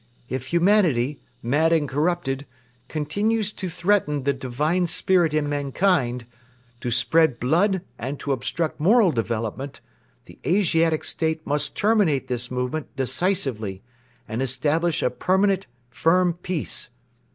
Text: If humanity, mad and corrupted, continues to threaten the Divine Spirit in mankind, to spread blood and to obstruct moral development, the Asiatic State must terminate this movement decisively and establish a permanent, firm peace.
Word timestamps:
If 0.27 0.47
humanity, 0.47 1.21
mad 1.43 1.71
and 1.71 1.87
corrupted, 1.87 2.47
continues 2.87 3.53
to 3.53 3.69
threaten 3.69 4.23
the 4.23 4.33
Divine 4.33 4.87
Spirit 4.87 5.35
in 5.35 5.47
mankind, 5.47 6.25
to 6.79 6.89
spread 6.89 7.39
blood 7.39 7.83
and 7.99 8.19
to 8.21 8.31
obstruct 8.31 8.79
moral 8.79 9.11
development, 9.11 9.79
the 10.25 10.39
Asiatic 10.43 11.03
State 11.03 11.45
must 11.45 11.75
terminate 11.77 12.29
this 12.29 12.49
movement 12.49 12.95
decisively 12.95 13.83
and 14.27 14.41
establish 14.41 15.03
a 15.03 15.11
permanent, 15.11 15.67
firm 15.91 16.33
peace. 16.33 16.89